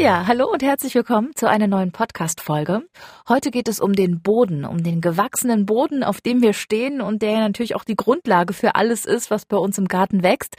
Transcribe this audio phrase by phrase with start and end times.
[0.00, 2.82] Ja, hallo und herzlich willkommen zu einer neuen Podcast-Folge.
[3.28, 7.20] Heute geht es um den Boden, um den gewachsenen Boden, auf dem wir stehen und
[7.20, 10.56] der natürlich auch die Grundlage für alles ist, was bei uns im Garten wächst.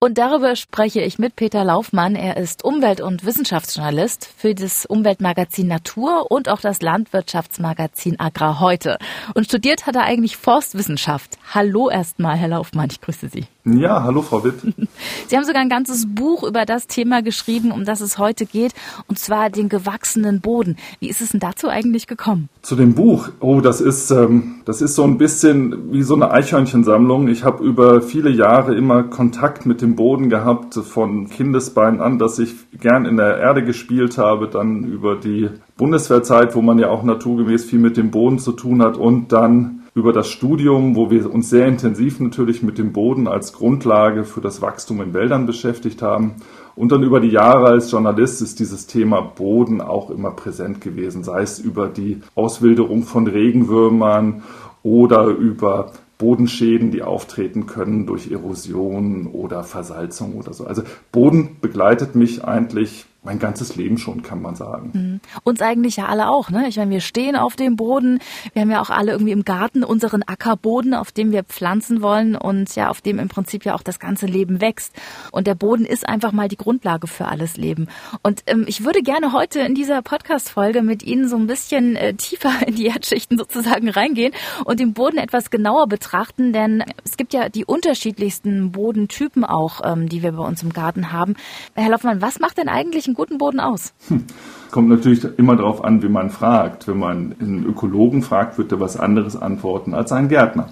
[0.00, 2.16] Und darüber spreche ich mit Peter Laufmann.
[2.16, 8.96] Er ist Umwelt- und Wissenschaftsjournalist für das Umweltmagazin Natur und auch das Landwirtschaftsmagazin Agrar heute.
[9.34, 11.36] Und studiert hat er eigentlich Forstwissenschaft.
[11.52, 13.44] Hallo erstmal, Herr Laufmann, ich grüße Sie.
[13.76, 14.54] Ja, hallo Frau Witt.
[15.28, 18.72] Sie haben sogar ein ganzes Buch über das Thema geschrieben, um das es heute geht,
[19.08, 20.76] und zwar den gewachsenen Boden.
[21.00, 22.48] Wie ist es denn dazu eigentlich gekommen?
[22.62, 26.30] Zu dem Buch, oh, das ist, ähm, das ist so ein bisschen wie so eine
[26.30, 27.28] Eichhörnchensammlung.
[27.28, 32.38] Ich habe über viele Jahre immer Kontakt mit dem Boden gehabt, von Kindesbeinen an, dass
[32.38, 37.02] ich gern in der Erde gespielt habe, dann über die Bundeswehrzeit, wo man ja auch
[37.02, 41.32] naturgemäß viel mit dem Boden zu tun hat und dann über das Studium, wo wir
[41.32, 46.00] uns sehr intensiv natürlich mit dem Boden als Grundlage für das Wachstum in Wäldern beschäftigt
[46.00, 46.36] haben.
[46.76, 51.24] Und dann über die Jahre als Journalist ist dieses Thema Boden auch immer präsent gewesen,
[51.24, 54.44] sei es über die Auswilderung von Regenwürmern
[54.84, 60.64] oder über Bodenschäden, die auftreten können durch Erosion oder Versalzung oder so.
[60.64, 64.90] Also Boden begleitet mich eigentlich mein ganzes Leben schon, kann man sagen.
[64.94, 65.20] Mhm.
[65.42, 66.66] Uns eigentlich ja alle auch, ne?
[66.68, 68.20] Ich meine, wir stehen auf dem Boden,
[68.52, 72.36] wir haben ja auch alle irgendwie im Garten unseren Ackerboden, auf dem wir pflanzen wollen
[72.36, 74.94] und ja, auf dem im Prinzip ja auch das ganze Leben wächst.
[75.32, 77.88] Und der Boden ist einfach mal die Grundlage für alles Leben.
[78.22, 82.14] Und ähm, ich würde gerne heute in dieser Podcast-Folge mit Ihnen so ein bisschen äh,
[82.14, 84.32] tiefer in die Erdschichten sozusagen reingehen
[84.64, 90.08] und den Boden etwas genauer betrachten, denn es gibt ja die unterschiedlichsten Bodentypen auch, ähm,
[90.08, 91.34] die wir bei uns im Garten haben.
[91.74, 93.92] Herr Loffmann, was macht denn eigentlich einen guten Boden aus?
[94.08, 94.24] Hm.
[94.70, 96.86] Kommt natürlich immer darauf an, wie man fragt.
[96.86, 100.68] Wenn man einen Ökologen fragt, wird er was anderes antworten als ein Gärtner.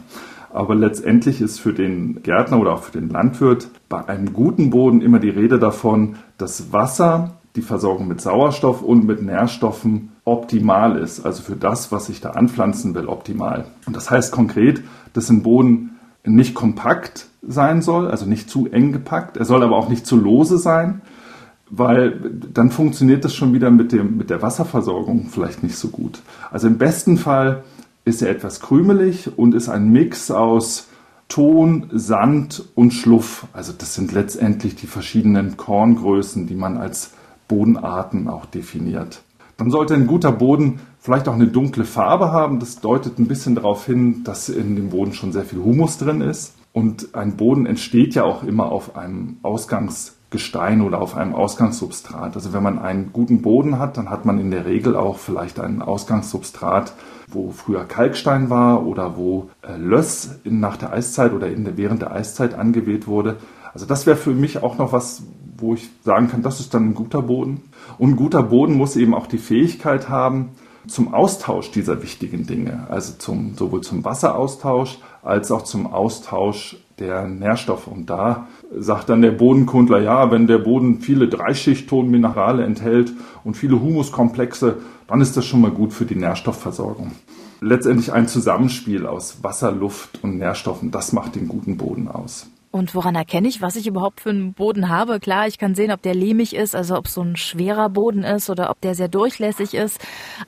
[0.52, 5.00] Aber letztendlich ist für den Gärtner oder auch für den Landwirt bei einem guten Boden
[5.00, 11.24] immer die Rede davon, dass Wasser, die Versorgung mit Sauerstoff und mit Nährstoffen optimal ist.
[11.24, 13.66] Also für das, was ich da anpflanzen will, optimal.
[13.86, 14.82] Und das heißt konkret,
[15.14, 19.36] dass ein Boden nicht kompakt sein soll, also nicht zu eng gepackt.
[19.36, 21.00] Er soll aber auch nicht zu lose sein
[21.68, 22.20] weil
[22.52, 26.20] dann funktioniert das schon wieder mit, dem, mit der Wasserversorgung vielleicht nicht so gut.
[26.50, 27.64] Also im besten Fall
[28.04, 30.88] ist er etwas krümelig und ist ein Mix aus
[31.28, 33.46] Ton, Sand und Schluff.
[33.52, 37.12] Also das sind letztendlich die verschiedenen Korngrößen, die man als
[37.48, 39.22] Bodenarten auch definiert.
[39.56, 42.60] Dann sollte ein guter Boden vielleicht auch eine dunkle Farbe haben.
[42.60, 46.20] Das deutet ein bisschen darauf hin, dass in dem Boden schon sehr viel Humus drin
[46.20, 46.54] ist.
[46.72, 52.34] Und ein Boden entsteht ja auch immer auf einem Ausgangs Gestein oder auf einem Ausgangssubstrat.
[52.34, 55.60] Also wenn man einen guten Boden hat, dann hat man in der Regel auch vielleicht
[55.60, 56.94] ein Ausgangssubstrat,
[57.28, 62.12] wo früher Kalkstein war oder wo äh, Löss nach der Eiszeit oder der, während der
[62.12, 63.36] Eiszeit angeweht wurde.
[63.72, 65.22] Also das wäre für mich auch noch was,
[65.58, 67.62] wo ich sagen kann, das ist dann ein guter Boden.
[67.98, 70.50] Und ein guter Boden muss eben auch die Fähigkeit haben,
[70.88, 77.26] zum Austausch dieser wichtigen Dinge, also zum, sowohl zum Wasseraustausch als auch zum Austausch der
[77.26, 77.86] Nährstoffe.
[77.86, 83.12] Und da sagt dann der Bodenkundler, ja, wenn der Boden viele Dreischichttonminerale enthält
[83.44, 87.12] und viele Humuskomplexe, dann ist das schon mal gut für die Nährstoffversorgung.
[87.60, 92.50] Letztendlich ein Zusammenspiel aus Wasser, Luft und Nährstoffen, das macht den guten Boden aus.
[92.70, 95.18] Und woran erkenne ich, was ich überhaupt für einen Boden habe?
[95.20, 98.50] Klar, ich kann sehen, ob der lehmig ist, also ob so ein schwerer Boden ist
[98.50, 99.98] oder ob der sehr durchlässig ist.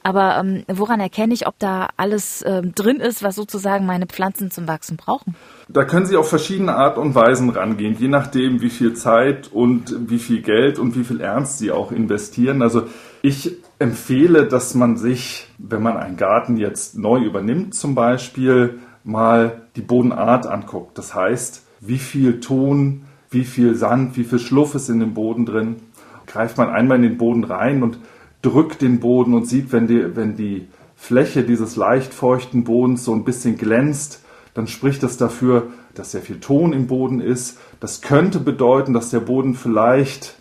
[0.03, 4.51] Aber ähm, woran erkenne ich, ob da alles ähm, drin ist, was sozusagen meine Pflanzen
[4.51, 5.37] zum Wachsen brauchen?
[5.69, 10.11] Da können Sie auf verschiedene Art und Weisen rangehen, je nachdem, wie viel Zeit und
[10.11, 12.62] wie viel Geld und wie viel Ernst Sie auch investieren.
[12.62, 12.85] Also
[13.23, 19.62] ich empfehle, dass man sich, wenn man einen Garten jetzt neu übernimmt zum Beispiel, mal
[19.77, 20.99] die Bodenart anguckt.
[20.99, 25.47] Das heißt, wie viel Ton, wie viel Sand, wie viel Schluff ist in dem Boden
[25.47, 25.77] drin.
[26.27, 27.99] Greift man einmal in den Boden rein und
[28.43, 33.15] drückt den Boden und sieht, wenn die, wenn die Fläche dieses leicht feuchten Bodens so
[33.15, 34.22] ein bisschen glänzt,
[34.55, 37.58] dann spricht das dafür, dass sehr viel Ton im Boden ist.
[37.81, 40.37] Das könnte bedeuten, dass der Boden vielleicht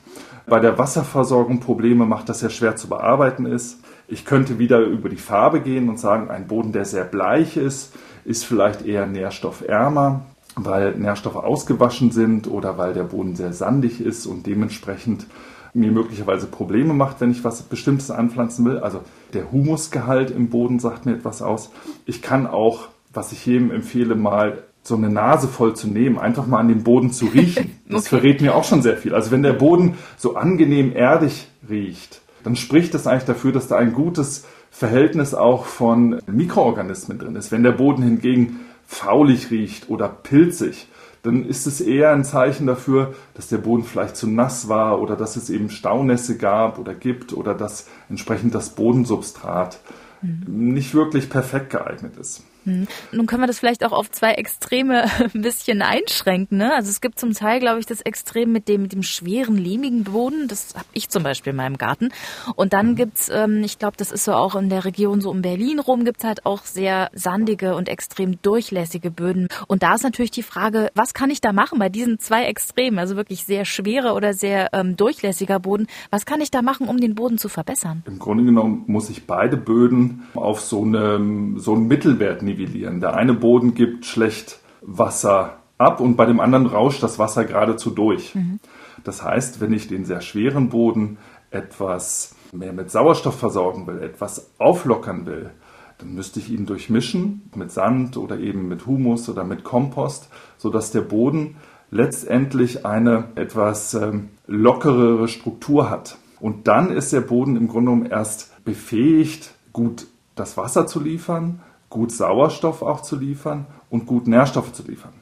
[0.48, 3.80] bei der Wasserversorgung Probleme macht, dass er schwer zu bearbeiten ist.
[4.08, 7.94] Ich könnte wieder über die Farbe gehen und sagen, ein Boden, der sehr bleich ist,
[8.24, 10.26] ist vielleicht eher nährstoffärmer
[10.58, 15.28] weil Nährstoffe ausgewaschen sind oder weil der Boden sehr sandig ist und dementsprechend
[15.74, 18.80] mir möglicherweise Probleme macht, wenn ich was Bestimmtes anpflanzen will.
[18.80, 19.02] Also
[19.34, 21.72] der Humusgehalt im Boden sagt mir etwas aus.
[22.06, 26.48] Ich kann auch, was ich jedem empfehle, mal so eine Nase voll zu nehmen, einfach
[26.48, 27.72] mal an den Boden zu riechen.
[27.90, 28.18] Das okay.
[28.18, 29.16] verrät mir auch schon sehr viel.
[29.16, 33.78] Also wenn der Boden so angenehm erdig riecht, dann spricht das eigentlich dafür, dass da
[33.78, 37.50] ein gutes Verhältnis auch von Mikroorganismen drin ist.
[37.50, 40.88] Wenn der Boden hingegen faulig riecht oder pilzig,
[41.22, 45.16] dann ist es eher ein Zeichen dafür, dass der Boden vielleicht zu nass war oder
[45.16, 49.80] dass es eben Staunässe gab oder gibt oder dass entsprechend das Bodensubstrat
[50.22, 50.74] mhm.
[50.74, 52.44] nicht wirklich perfekt geeignet ist.
[52.68, 52.86] Hm.
[53.14, 56.58] Nun können wir das vielleicht auch auf zwei Extreme ein bisschen einschränken.
[56.58, 56.74] Ne?
[56.76, 60.04] Also es gibt zum Teil, glaube ich, das Extrem mit dem, mit dem schweren, lehmigen
[60.04, 60.50] Boden.
[60.50, 62.10] Das habe ich zum Beispiel in meinem Garten.
[62.56, 62.96] Und dann mhm.
[62.96, 66.04] gibt's, ähm, ich glaube, das ist so auch in der Region so um Berlin rum,
[66.04, 69.48] gibt's halt auch sehr sandige und extrem durchlässige Böden.
[69.68, 73.00] Und da ist natürlich die Frage, was kann ich da machen bei diesen zwei Extremen?
[73.00, 75.88] Also wirklich sehr schwerer oder sehr ähm, durchlässiger Boden.
[76.12, 78.04] Was kann ich da machen, um den Boden zu verbessern?
[78.06, 83.00] Im Grunde genommen muss ich beide Böden auf so, eine, so einen Mittelwert nivellieren.
[83.00, 87.92] Der eine Boden gibt schlecht Wasser ab und bei dem anderen rauscht das Wasser geradezu
[87.92, 88.36] durch.
[88.36, 88.60] Mhm.
[89.04, 91.18] Das heißt, wenn ich den sehr schweren Boden
[91.52, 95.52] etwas mehr mit Sauerstoff versorgen will, etwas auflockern will,
[96.00, 100.92] dann müsste ich ihn durchmischen mit Sand oder eben mit Humus oder mit Kompost, sodass
[100.92, 101.56] der Boden
[101.90, 106.18] letztendlich eine etwas ähm, lockerere Struktur hat.
[106.40, 111.62] Und dann ist der Boden im Grunde genommen erst befähigt, gut das Wasser zu liefern,
[111.90, 115.14] gut Sauerstoff auch zu liefern und gut Nährstoffe zu liefern.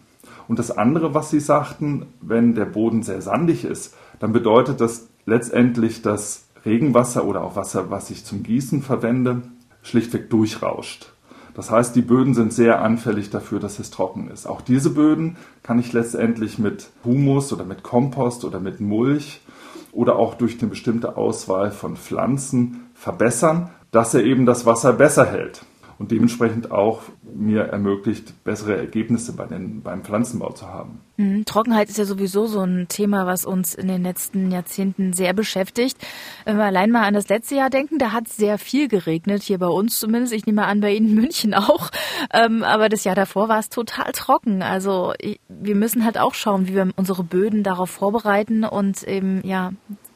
[0.48, 5.08] Und das andere, was Sie sagten, wenn der Boden sehr sandig ist, dann bedeutet das
[5.26, 9.44] letztendlich, dass Regenwasser oder auch Wasser, was ich zum Gießen verwende,
[9.82, 11.12] schlichtweg durchrauscht.
[11.54, 14.46] Das heißt, die Böden sind sehr anfällig dafür, dass es trocken ist.
[14.46, 19.42] Auch diese Böden kann ich letztendlich mit Humus oder mit Kompost oder mit Mulch
[19.94, 25.26] oder auch durch eine bestimmte Auswahl von Pflanzen verbessern, dass er eben das Wasser besser
[25.26, 25.64] hält
[25.98, 31.00] und dementsprechend auch mir ermöglicht, bessere Ergebnisse bei den, beim Pflanzenbau zu haben.
[31.18, 31.46] Mhm.
[31.46, 35.98] Trockenheit ist ja sowieso so ein Thema, was uns in den letzten Jahrzehnten sehr beschäftigt.
[36.44, 39.44] Wenn wir allein mal an das letzte Jahr denken, da hat es sehr viel geregnet,
[39.44, 40.34] hier bei uns zumindest.
[40.34, 41.92] Ich nehme an, bei Ihnen in München auch.
[42.34, 44.62] Ähm, aber das Jahr davor war es total trocken.
[44.62, 45.14] Also
[45.48, 49.72] wir müssen halt auch schauen, wie wir unsere Böden darauf vorbereiten und eben ja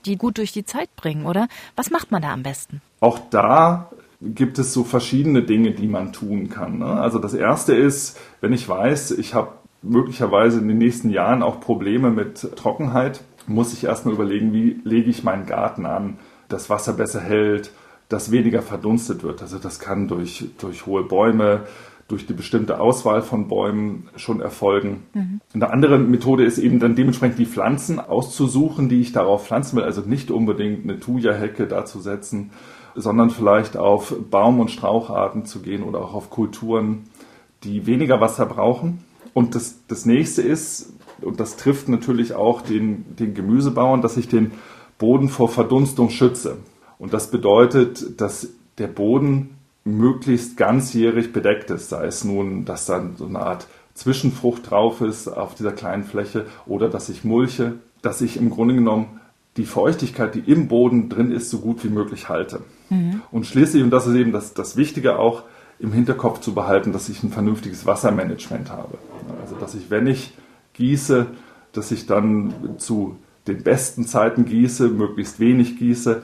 [0.05, 1.47] die gut durch die Zeit bringen, oder?
[1.75, 2.81] Was macht man da am besten?
[2.99, 3.89] Auch da
[4.21, 6.79] gibt es so verschiedene Dinge, die man tun kann.
[6.79, 6.85] Ne?
[6.85, 11.61] Also das erste ist, wenn ich weiß, ich habe möglicherweise in den nächsten Jahren auch
[11.61, 16.17] Probleme mit Trockenheit, muss ich erstmal überlegen, wie lege ich meinen Garten an,
[16.49, 17.71] dass Wasser besser hält,
[18.09, 19.41] dass weniger verdunstet wird.
[19.41, 21.61] Also das kann durch, durch hohe Bäume,
[22.09, 25.03] durch die bestimmte Auswahl von Bäumen schon erfolgen.
[25.13, 25.41] Mhm.
[25.53, 29.83] Eine andere Methode ist eben dann dementsprechend die Pflanzen auszusuchen, die ich darauf pflanzen will.
[29.83, 32.49] Also nicht unbedingt eine Thuja-Hecke da zu setzen,
[32.95, 37.03] sondern vielleicht auf Baum- und Straucharten zu gehen oder auch auf Kulturen,
[37.63, 39.03] die weniger Wasser brauchen.
[39.33, 44.27] Und das, das nächste ist, und das trifft natürlich auch den, den Gemüsebauern, dass ich
[44.27, 44.51] den
[44.97, 46.57] Boden vor Verdunstung schütze.
[46.97, 53.15] Und das bedeutet, dass der Boden möglichst ganzjährig bedeckt ist, sei es nun, dass dann
[53.17, 58.21] so eine Art Zwischenfrucht drauf ist auf dieser kleinen Fläche oder dass ich mulche, dass
[58.21, 59.19] ich im Grunde genommen
[59.57, 62.61] die Feuchtigkeit, die im Boden drin ist, so gut wie möglich halte.
[62.89, 63.21] Mhm.
[63.31, 65.43] Und schließlich, und das ist eben das, das Wichtige auch,
[65.79, 68.97] im Hinterkopf zu behalten, dass ich ein vernünftiges Wassermanagement habe.
[69.41, 70.33] Also, dass ich, wenn ich
[70.73, 71.27] gieße,
[71.71, 76.21] dass ich dann zu den besten Zeiten gieße, möglichst wenig gieße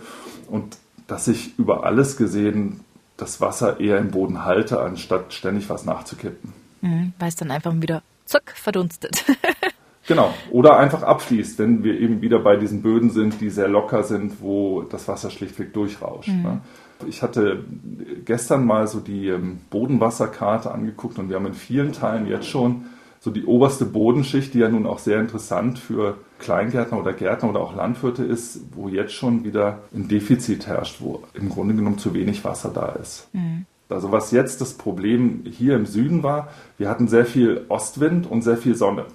[0.49, 0.77] und
[1.07, 2.81] dass ich über alles gesehen
[3.17, 6.53] das Wasser eher im Boden halte, anstatt ständig was nachzukippen.
[6.81, 9.23] Mhm, weil es dann einfach wieder zuck verdunstet.
[10.07, 10.33] Genau.
[10.51, 14.41] Oder einfach abfließt, wenn wir eben wieder bei diesen Böden sind, die sehr locker sind,
[14.41, 16.29] wo das Wasser schlichtweg durchrauscht.
[16.29, 16.43] Mhm.
[16.43, 16.61] Ne?
[17.07, 17.63] Ich hatte
[18.23, 22.85] gestern mal so die ähm, Bodenwasserkarte angeguckt und wir haben in vielen Teilen jetzt schon
[23.19, 27.59] so die oberste Bodenschicht, die ja nun auch sehr interessant für Kleingärtner oder Gärtner oder
[27.59, 32.13] auch Landwirte ist, wo jetzt schon wieder ein Defizit herrscht, wo im Grunde genommen zu
[32.13, 33.27] wenig Wasser da ist.
[33.33, 33.65] Mhm.
[33.89, 38.43] Also was jetzt das Problem hier im Süden war, wir hatten sehr viel Ostwind und
[38.43, 39.05] sehr viel Sonne.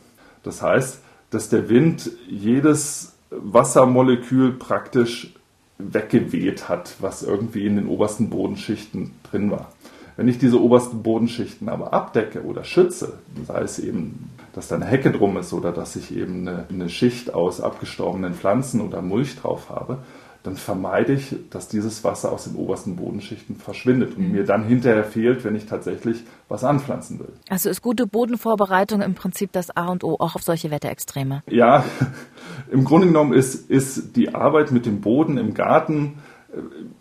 [0.43, 5.35] Das heißt, dass der Wind jedes Wassermolekül praktisch
[5.79, 9.73] weggeweht hat, was irgendwie in den obersten Bodenschichten drin war.
[10.17, 14.85] Wenn ich diese obersten Bodenschichten aber abdecke oder schütze, sei es eben, dass da eine
[14.85, 19.37] Hecke drum ist oder dass ich eben eine, eine Schicht aus abgestorbenen Pflanzen oder Mulch
[19.37, 19.99] drauf habe,
[20.43, 24.33] dann vermeide ich, dass dieses Wasser aus den obersten Bodenschichten verschwindet und mhm.
[24.33, 27.33] mir dann hinterher fehlt, wenn ich tatsächlich was anpflanzen will.
[27.49, 31.43] Also ist gute Bodenvorbereitung im Prinzip das A und O auch auf solche Wetterextreme?
[31.47, 31.85] Ja,
[32.71, 36.19] im Grunde genommen ist, ist die Arbeit mit dem Boden im Garten
[36.53, 36.59] äh,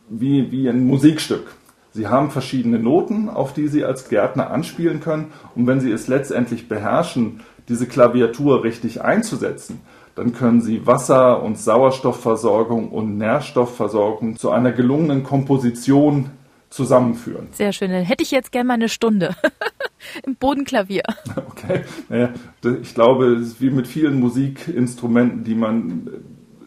[0.09, 1.55] wie, wie ein Musikstück.
[1.91, 5.31] Sie haben verschiedene Noten, auf die Sie als Gärtner anspielen können.
[5.55, 9.81] Und wenn Sie es letztendlich beherrschen, diese Klaviatur richtig einzusetzen,
[10.19, 16.31] dann können Sie Wasser- und Sauerstoffversorgung und Nährstoffversorgung zu einer gelungenen Komposition
[16.69, 17.47] zusammenführen.
[17.51, 17.89] Sehr schön.
[17.89, 19.33] Dann hätte ich jetzt gerne mal eine Stunde.
[20.25, 21.03] Im Bodenklavier.
[21.47, 21.83] Okay.
[22.09, 22.33] Naja,
[22.81, 26.09] ich glaube, wie mit vielen Musikinstrumenten, die man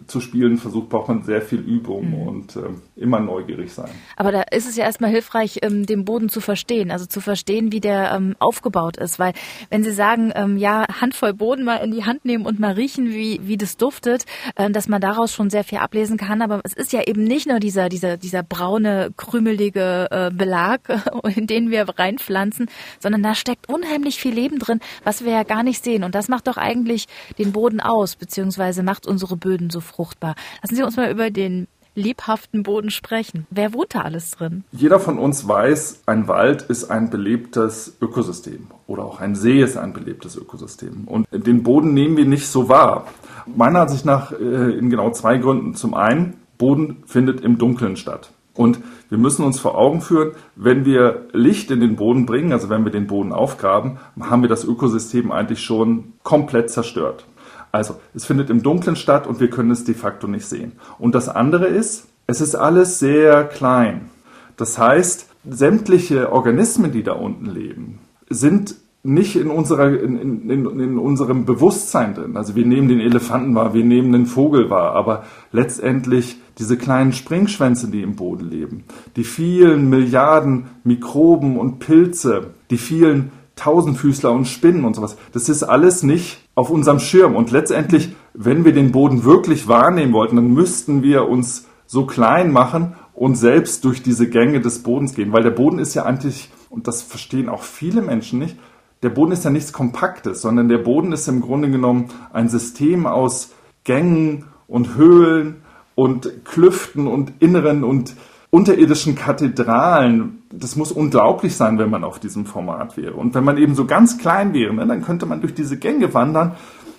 [0.07, 2.29] zu spielen versucht, braucht man sehr viel Übung mhm.
[2.29, 3.91] und äh, immer neugierig sein.
[4.17, 7.73] Aber da ist es ja erstmal hilfreich, ähm, den Boden zu verstehen, also zu verstehen,
[7.73, 9.19] wie der ähm, aufgebaut ist.
[9.19, 9.33] Weil
[9.71, 13.11] wenn Sie sagen, ähm, ja, Handvoll Boden mal in die Hand nehmen und mal riechen,
[13.11, 14.25] wie, wie das duftet,
[14.57, 16.43] äh, dass man daraus schon sehr viel ablesen kann.
[16.43, 20.81] Aber es ist ja eben nicht nur dieser, dieser, dieser braune, krümelige äh, Belag,
[21.37, 22.67] in den wir reinpflanzen,
[23.01, 26.05] sondern da steckt unheimlich viel Leben drin, was wir ja gar nicht sehen.
[26.05, 27.07] Und das macht doch eigentlich
[27.39, 30.35] den Boden aus, beziehungsweise macht unsere Böden so froh fruchtbar.
[30.63, 33.47] Lassen Sie uns mal über den lebhaften Boden sprechen.
[33.51, 34.65] Wer wohnt da alles drin?
[34.73, 39.77] Jeder von uns weiß, ein Wald ist ein belebtes Ökosystem oder auch ein See ist
[39.77, 41.05] ein belebtes Ökosystem.
[41.07, 43.07] Und den Boden nehmen wir nicht so wahr.
[43.47, 45.75] Meiner Ansicht nach äh, in genau zwei Gründen.
[45.75, 48.31] Zum einen, Boden findet im Dunkeln statt.
[48.55, 52.69] Und wir müssen uns vor Augen führen, wenn wir Licht in den Boden bringen, also
[52.69, 57.25] wenn wir den Boden aufgraben, haben wir das Ökosystem eigentlich schon komplett zerstört.
[57.73, 60.73] Also, es findet im Dunkeln statt und wir können es de facto nicht sehen.
[60.99, 64.11] Und das andere ist, es ist alles sehr klein.
[64.57, 67.99] Das heißt, sämtliche Organismen, die da unten leben,
[68.29, 72.37] sind nicht in, unserer, in, in, in, unserem Bewusstsein drin.
[72.37, 77.13] Also wir nehmen den Elefanten wahr, wir nehmen den Vogel wahr, aber letztendlich diese kleinen
[77.13, 78.85] Springschwänze, die im Boden leben,
[79.17, 85.65] die vielen Milliarden Mikroben und Pilze, die vielen Tausendfüßler und Spinnen und sowas, das ist
[85.65, 87.37] alles nicht auf unserem Schirm.
[87.37, 92.53] Und letztendlich, wenn wir den Boden wirklich wahrnehmen wollten, dann müssten wir uns so klein
[92.53, 95.33] machen und selbst durch diese Gänge des Bodens gehen.
[95.33, 98.57] Weil der Boden ist ja eigentlich, und das verstehen auch viele Menschen nicht,
[99.03, 103.07] der Boden ist ja nichts Kompaktes, sondern der Boden ist im Grunde genommen ein System
[103.07, 103.53] aus
[103.85, 105.57] Gängen und Höhlen
[105.95, 108.15] und Klüften und Inneren und
[108.53, 110.43] unterirdischen Kathedralen.
[110.53, 113.15] Das muss unglaublich sein, wenn man auf diesem Format wäre.
[113.15, 116.13] Und wenn man eben so ganz klein wäre, ne, dann könnte man durch diese Gänge
[116.13, 116.53] wandern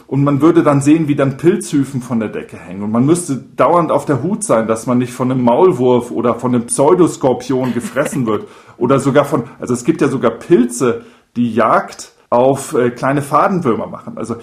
[0.07, 2.81] und man würde dann sehen, wie dann Pilzhüfen von der Decke hängen.
[2.81, 6.33] Und man müsste dauernd auf der Hut sein, dass man nicht von einem Maulwurf oder
[6.35, 8.47] von einem Pseudoskorpion gefressen wird.
[8.77, 11.03] Oder sogar von, also es gibt ja sogar Pilze,
[11.35, 14.17] die Jagd auf äh, kleine Fadenwürmer machen.
[14.17, 14.37] Also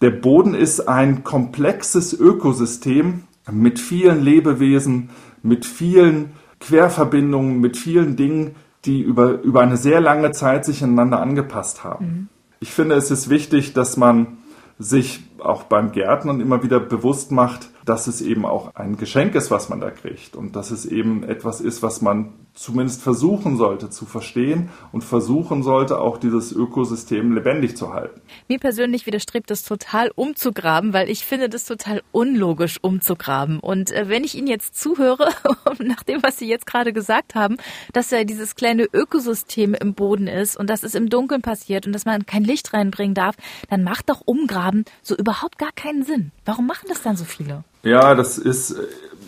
[0.00, 5.10] der Boden ist ein komplexes Ökosystem mit vielen Lebewesen,
[5.42, 11.20] mit vielen Querverbindungen mit vielen Dingen, die über, über eine sehr lange Zeit sich aneinander
[11.20, 12.06] angepasst haben.
[12.06, 12.28] Mhm.
[12.60, 14.38] Ich finde, es ist wichtig, dass man
[14.78, 19.50] sich auch beim Gärtnern immer wieder bewusst macht, dass es eben auch ein Geschenk ist,
[19.50, 23.90] was man da kriegt und dass es eben etwas ist, was man zumindest versuchen sollte
[23.90, 28.20] zu verstehen und versuchen sollte, auch dieses Ökosystem lebendig zu halten.
[28.48, 33.60] Mir persönlich widerstrebt es total umzugraben, weil ich finde das total unlogisch umzugraben.
[33.60, 35.28] Und äh, wenn ich Ihnen jetzt zuhöre,
[35.78, 37.56] nach dem, was Sie jetzt gerade gesagt haben,
[37.92, 41.92] dass ja dieses kleine Ökosystem im Boden ist und dass es im Dunkeln passiert und
[41.92, 43.36] dass man kein Licht reinbringen darf,
[43.68, 46.32] dann macht doch Umgraben so überhaupt gar keinen Sinn.
[46.44, 47.64] Warum machen das dann so viele?
[47.82, 48.82] Ja, das ist äh,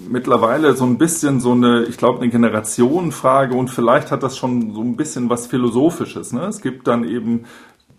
[0.08, 4.74] mittlerweile so ein bisschen so eine, ich glaube, eine Generationenfrage und vielleicht hat das schon
[4.74, 6.32] so ein bisschen was Philosophisches.
[6.32, 6.42] Ne?
[6.46, 7.44] Es gibt dann eben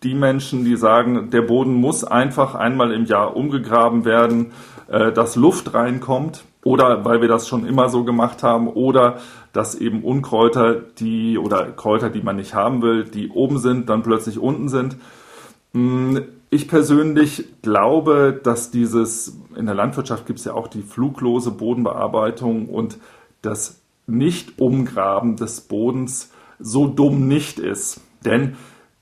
[0.04, 4.52] die Menschen, die sagen, der Boden muss einfach einmal im Jahr umgegraben werden,
[4.88, 9.20] äh, dass Luft reinkommt oder weil wir das schon immer so gemacht haben oder
[9.54, 14.04] dass eben Unkräuter, die oder Kräuter, die man nicht haben will, die oben sind, dann
[14.04, 14.98] plötzlich unten sind.
[15.74, 16.22] Hm,
[16.54, 22.70] ich persönlich glaube, dass dieses, in der Landwirtschaft gibt es ja auch die fluglose Bodenbearbeitung
[22.70, 22.98] und
[23.42, 28.02] das Nicht-Umgraben des Bodens so dumm nicht ist.
[28.24, 28.56] Denn,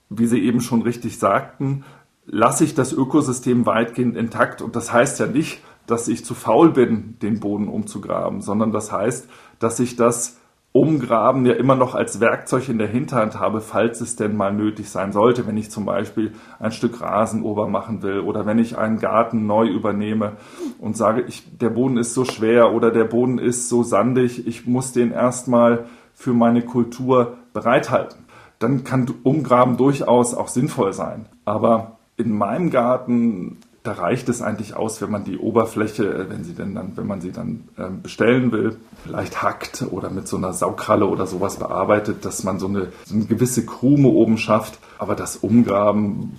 [0.09, 1.83] wie Sie eben schon richtig sagten,
[2.25, 4.61] lasse ich das Ökosystem weitgehend intakt.
[4.61, 8.91] Und das heißt ja nicht, dass ich zu faul bin, den Boden umzugraben, sondern das
[8.91, 9.27] heißt,
[9.59, 10.39] dass ich das
[10.73, 14.89] Umgraben ja immer noch als Werkzeug in der Hinterhand habe, falls es denn mal nötig
[14.89, 18.77] sein sollte, wenn ich zum Beispiel ein Stück Rasen ober machen will oder wenn ich
[18.77, 20.33] einen Garten neu übernehme
[20.79, 24.65] und sage, ich, der Boden ist so schwer oder der Boden ist so sandig, ich
[24.65, 28.25] muss den erstmal für meine Kultur bereithalten.
[28.59, 31.25] Dann kann Umgraben durchaus auch sinnvoll sein.
[31.43, 36.43] Aber in meinem Garten da reicht es eigentlich aus, wenn man die Oberfläche, äh, wenn
[36.43, 40.37] sie denn dann, wenn man sie dann ähm, bestellen will, vielleicht hackt oder mit so
[40.37, 44.79] einer Saukralle oder sowas bearbeitet, dass man so eine, so eine gewisse Krume oben schafft.
[45.01, 46.37] Aber das Umgraben,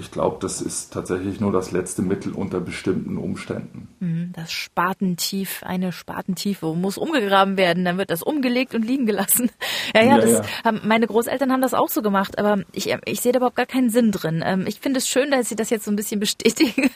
[0.00, 3.88] ich glaube, das ist tatsächlich nur das letzte Mittel unter bestimmten Umständen.
[4.00, 9.50] Mhm, das Spatentief, eine Spatentiefe muss umgegraben werden, dann wird das umgelegt und liegen gelassen.
[9.94, 10.42] Ja, ja, ja, ja.
[10.64, 13.64] Haben, meine Großeltern haben das auch so gemacht, aber ich, ich sehe da überhaupt gar
[13.64, 14.44] keinen Sinn drin.
[14.44, 16.90] Ähm, ich finde es schön, dass Sie das jetzt so ein bisschen bestätigen,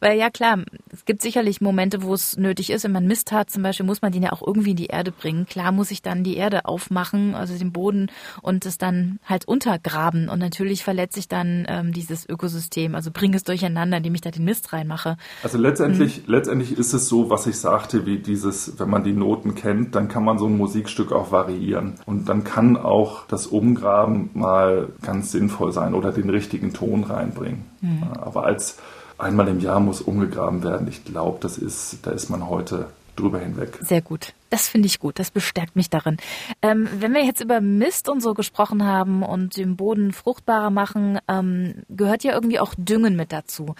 [0.00, 0.58] weil ja klar,
[1.04, 2.84] gibt sicherlich Momente, wo es nötig ist.
[2.84, 5.12] Wenn man Mist hat, zum Beispiel, muss man den ja auch irgendwie in die Erde
[5.12, 5.46] bringen.
[5.46, 8.10] Klar muss ich dann die Erde aufmachen, also den Boden
[8.42, 10.28] und es dann halt untergraben.
[10.28, 12.94] Und natürlich verletze ich dann ähm, dieses Ökosystem.
[12.94, 15.16] Also bringe es durcheinander, indem ich da den Mist reinmache.
[15.42, 16.32] Also letztendlich, mhm.
[16.32, 20.08] letztendlich ist es so, was ich sagte, wie dieses, wenn man die Noten kennt, dann
[20.08, 21.94] kann man so ein Musikstück auch variieren.
[22.06, 27.64] Und dann kann auch das Umgraben mal ganz sinnvoll sein oder den richtigen Ton reinbringen.
[27.80, 28.02] Mhm.
[28.20, 28.78] Aber als
[29.24, 30.86] einmal im Jahr muss umgegraben werden.
[30.88, 33.78] Ich glaube, das ist, da ist man heute drüber hinweg.
[33.80, 34.34] Sehr gut.
[34.50, 35.18] Das finde ich gut.
[35.18, 36.16] Das bestärkt mich darin.
[36.62, 41.18] Ähm, wenn wir jetzt über Mist und so gesprochen haben und den Boden fruchtbarer machen,
[41.28, 43.74] ähm, gehört ja irgendwie auch Düngen mit dazu.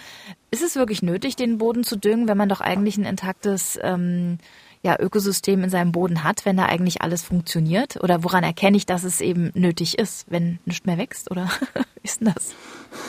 [0.51, 4.37] Ist es wirklich nötig, den Boden zu düngen, wenn man doch eigentlich ein intaktes ähm,
[4.85, 7.97] ja, Ökosystem in seinem Boden hat, wenn da eigentlich alles funktioniert?
[8.03, 11.31] Oder woran erkenne ich, dass es eben nötig ist, wenn nichts mehr wächst?
[11.31, 12.53] Oder wie ist denn das?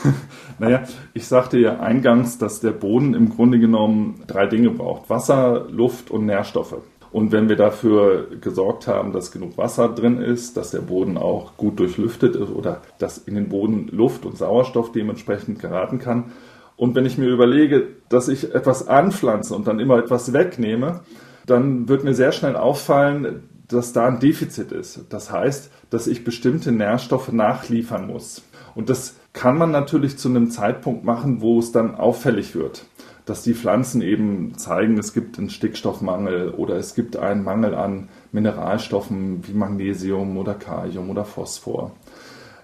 [0.58, 5.10] naja, ich sagte ja eingangs, dass der Boden im Grunde genommen drei Dinge braucht.
[5.10, 6.76] Wasser, Luft und Nährstoffe.
[7.12, 11.58] Und wenn wir dafür gesorgt haben, dass genug Wasser drin ist, dass der Boden auch
[11.58, 16.32] gut durchlüftet ist oder dass in den Boden Luft und Sauerstoff dementsprechend geraten kann.
[16.76, 21.02] Und wenn ich mir überlege, dass ich etwas anpflanze und dann immer etwas wegnehme,
[21.46, 25.06] dann wird mir sehr schnell auffallen, dass da ein Defizit ist.
[25.08, 28.42] Das heißt, dass ich bestimmte Nährstoffe nachliefern muss.
[28.74, 32.86] Und das kann man natürlich zu einem Zeitpunkt machen, wo es dann auffällig wird.
[33.24, 38.08] Dass die Pflanzen eben zeigen, es gibt einen Stickstoffmangel oder es gibt einen Mangel an
[38.32, 41.92] Mineralstoffen wie Magnesium oder Kalium oder Phosphor.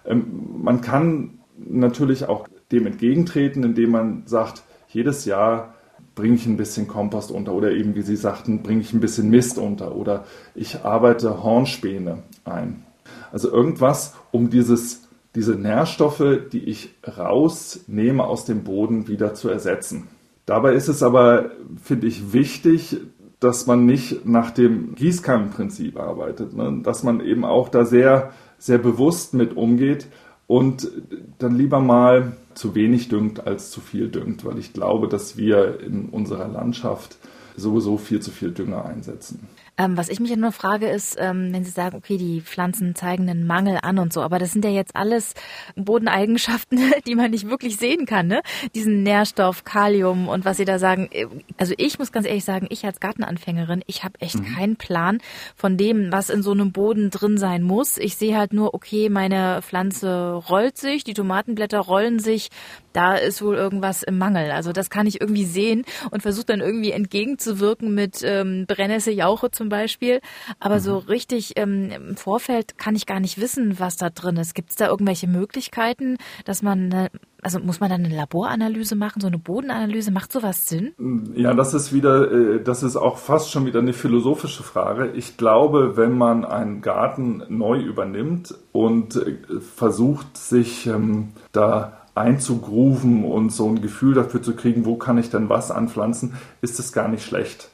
[0.05, 5.72] Ähm, man kann natürlich auch dem entgegentreten, indem man sagt, jedes Jahr
[6.15, 9.31] bringe ich ein bisschen Kompost unter oder eben, wie Sie sagten, bringe ich ein bisschen
[9.31, 12.85] Mist unter oder ich arbeite Hornspäne ein.
[13.33, 20.09] Also irgendwas, um dieses, diese Nährstoffe, die ich rausnehme aus dem Boden, wieder zu ersetzen.
[20.45, 21.53] Dabei ist es aber,
[21.83, 22.99] finde ich, wichtig,
[23.41, 26.81] dass man nicht nach dem Gießkannenprinzip arbeitet, ne?
[26.83, 30.07] dass man eben auch da sehr, sehr bewusst mit umgeht
[30.47, 30.91] und
[31.39, 35.81] dann lieber mal zu wenig düngt als zu viel düngt, weil ich glaube, dass wir
[35.81, 37.17] in unserer Landschaft
[37.57, 39.49] sowieso viel zu viel Dünger einsetzen.
[39.79, 42.95] Ähm, was ich mich ja nur frage, ist, ähm, wenn Sie sagen, okay, die Pflanzen
[42.95, 45.33] zeigen einen Mangel an und so, aber das sind ja jetzt alles
[45.77, 48.43] Bodeneigenschaften, die man nicht wirklich sehen kann, ne?
[48.75, 51.09] Diesen Nährstoff, Kalium und was Sie da sagen.
[51.11, 54.55] Äh, also ich muss ganz ehrlich sagen, ich als Gartenanfängerin, ich habe echt mhm.
[54.55, 55.21] keinen Plan
[55.57, 57.97] von dem, was in so einem Boden drin sein muss.
[57.97, 62.51] Ich sehe halt nur, okay, meine Pflanze rollt sich, die Tomatenblätter rollen sich,
[62.93, 64.51] da ist wohl irgendwas im Mangel.
[64.51, 69.51] Also das kann ich irgendwie sehen und versuche dann irgendwie entgegenzuwirken mit ähm, Brennnessel, Jauche
[69.63, 70.21] zum Beispiel.
[70.59, 70.81] Aber mhm.
[70.81, 74.55] so richtig ähm, im Vorfeld kann ich gar nicht wissen, was da drin ist.
[74.55, 77.11] Gibt es da irgendwelche Möglichkeiten, dass man, eine,
[77.43, 80.11] also muss man dann eine Laboranalyse machen, so eine Bodenanalyse?
[80.11, 80.93] Macht sowas Sinn?
[81.37, 85.13] Ja, das ist wieder, äh, das ist auch fast schon wieder eine philosophische Frage.
[85.15, 93.25] Ich glaube, wenn man einen Garten neu übernimmt und äh, versucht, sich ähm, da einzugrooven
[93.25, 96.93] und so ein Gefühl dafür zu kriegen, wo kann ich denn was anpflanzen, ist es
[96.93, 97.71] gar nicht schlecht.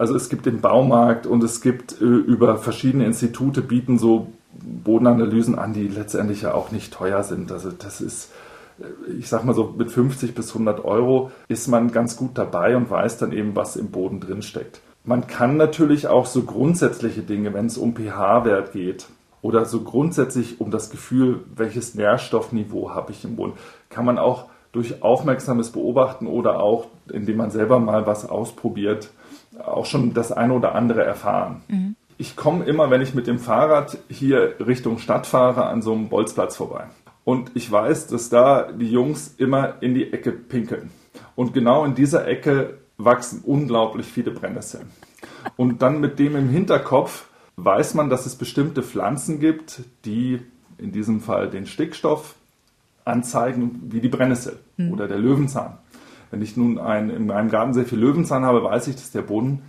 [0.00, 5.58] Also es gibt den Baumarkt und es gibt äh, über verschiedene Institute bieten so Bodenanalysen
[5.58, 7.52] an, die letztendlich ja auch nicht teuer sind.
[7.52, 8.32] Also das ist,
[8.78, 12.78] äh, ich sag mal so, mit 50 bis 100 Euro ist man ganz gut dabei
[12.78, 14.80] und weiß dann eben, was im Boden drin steckt.
[15.04, 19.06] Man kann natürlich auch so grundsätzliche Dinge, wenn es um pH-Wert geht
[19.42, 23.52] oder so grundsätzlich um das Gefühl, welches Nährstoffniveau habe ich im Boden,
[23.90, 29.10] kann man auch durch aufmerksames Beobachten oder auch indem man selber mal was ausprobiert,
[29.64, 31.62] auch schon das eine oder andere erfahren.
[31.68, 31.96] Mhm.
[32.18, 36.08] Ich komme immer, wenn ich mit dem Fahrrad hier Richtung Stadt fahre, an so einem
[36.08, 36.84] Bolzplatz vorbei.
[37.24, 40.90] Und ich weiß, dass da die Jungs immer in die Ecke pinkeln.
[41.34, 44.90] Und genau in dieser Ecke wachsen unglaublich viele Brennnesseln.
[45.56, 50.40] Und dann mit dem im Hinterkopf weiß man, dass es bestimmte Pflanzen gibt, die
[50.78, 52.34] in diesem Fall den Stickstoff
[53.04, 54.92] anzeigen, wie die Brennnessel mhm.
[54.92, 55.78] oder der Löwenzahn.
[56.30, 59.22] Wenn ich nun ein, in meinem Garten sehr viel Löwenzahn habe, weiß ich, dass der
[59.22, 59.62] Boden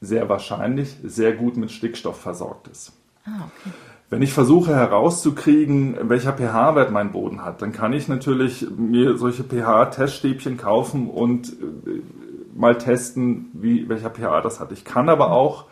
[0.00, 2.92] sehr wahrscheinlich sehr gut mit Stickstoff versorgt ist.
[3.24, 3.74] Ah, okay.
[4.10, 9.42] Wenn ich versuche herauszukriegen, welcher pH-Wert mein Boden hat, dann kann ich natürlich mir solche
[9.42, 12.02] pH-Teststäbchen kaufen und äh,
[12.54, 14.70] mal testen, wie, welcher pH das hat.
[14.72, 15.64] Ich kann aber auch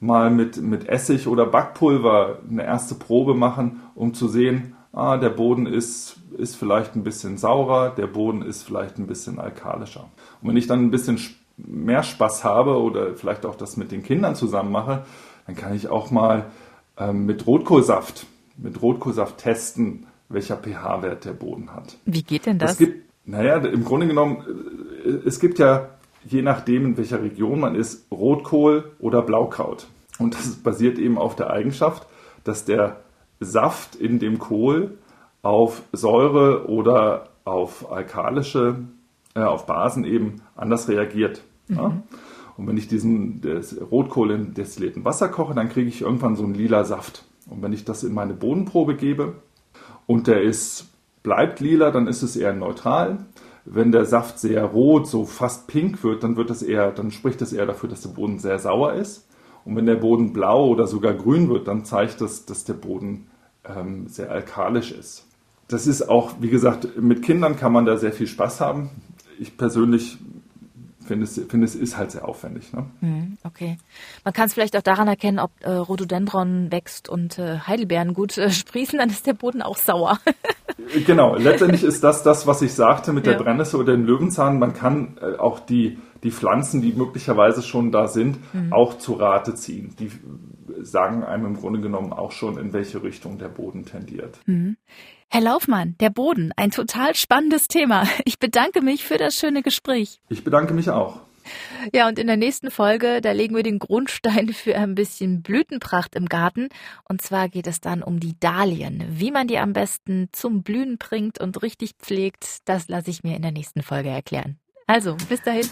[0.00, 5.30] mal mit, mit Essig oder Backpulver eine erste Probe machen, um zu sehen, ah, der
[5.30, 10.08] Boden ist, ist vielleicht ein bisschen saurer, der Boden ist vielleicht ein bisschen alkalischer.
[10.40, 11.18] Und wenn ich dann ein bisschen
[11.56, 15.04] mehr Spaß habe oder vielleicht auch das mit den Kindern zusammen mache,
[15.46, 16.46] dann kann ich auch mal
[16.98, 21.96] ähm, mit Rotkohlsaft, mit Rotkohlsaft testen, welcher pH-Wert der Boden hat.
[22.04, 22.72] Wie geht denn das?
[22.72, 24.42] Es gibt, naja, im Grunde genommen,
[25.04, 25.88] äh, es gibt ja
[26.24, 29.86] je nachdem, in welcher Region man ist, Rotkohl oder Blaukraut.
[30.18, 32.06] Und das basiert eben auf der Eigenschaft,
[32.44, 33.00] dass der
[33.40, 34.98] Saft in dem Kohl
[35.42, 38.80] auf Säure oder auf alkalische,
[39.34, 41.42] äh, auf Basen eben anders reagiert.
[41.68, 41.76] Mhm.
[41.76, 42.02] Ja?
[42.56, 43.40] Und wenn ich diesen
[43.90, 47.24] Rotkohl in destillierten Wasser koche, dann kriege ich irgendwann so einen lila Saft.
[47.48, 49.34] Und wenn ich das in meine Bodenprobe gebe
[50.06, 50.88] und der ist,
[51.22, 53.26] bleibt lila, dann ist es eher neutral.
[53.64, 57.40] Wenn der Saft sehr rot, so fast pink wird, dann wird es eher, dann spricht
[57.42, 59.27] es eher dafür, dass der Boden sehr sauer ist.
[59.68, 63.26] Und wenn der Boden blau oder sogar grün wird, dann zeigt das, dass der Boden
[63.66, 65.26] ähm, sehr alkalisch ist.
[65.68, 68.88] Das ist auch, wie gesagt, mit Kindern kann man da sehr viel Spaß haben.
[69.38, 70.16] Ich persönlich
[71.08, 72.72] finde es, finde es ist halt sehr aufwendig.
[72.72, 72.86] Ne?
[73.00, 73.78] Hm, okay.
[74.24, 78.38] Man kann es vielleicht auch daran erkennen, ob äh, Rhododendron wächst und äh, Heidelbeeren gut
[78.38, 80.20] äh, sprießen, dann ist der Boden auch sauer.
[81.06, 83.32] genau, letztendlich ist das das, was ich sagte mit ja.
[83.32, 84.58] der Brennnessel oder dem Löwenzahn.
[84.58, 88.72] Man kann äh, auch die, die Pflanzen, die möglicherweise schon da sind, mhm.
[88.72, 89.94] auch zu Rate ziehen.
[89.98, 90.12] Die
[90.84, 94.38] sagen einem im Grunde genommen auch schon, in welche Richtung der Boden tendiert.
[94.46, 94.76] Mhm.
[95.30, 98.04] Herr Laufmann, der Boden, ein total spannendes Thema.
[98.24, 100.20] Ich bedanke mich für das schöne Gespräch.
[100.28, 101.20] Ich bedanke mich auch.
[101.92, 106.14] Ja, und in der nächsten Folge, da legen wir den Grundstein für ein bisschen Blütenpracht
[106.14, 106.68] im Garten.
[107.08, 109.04] Und zwar geht es dann um die Dahlien.
[109.08, 113.36] Wie man die am besten zum Blühen bringt und richtig pflegt, das lasse ich mir
[113.36, 114.58] in der nächsten Folge erklären.
[114.86, 115.66] Also, bis dahin.